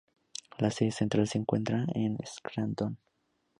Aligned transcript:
La 0.57 0.71
sede 0.71 0.89
central 0.91 1.27
se 1.27 1.37
encuentra 1.37 1.85
en 1.93 2.17
Scranton. 2.25 2.97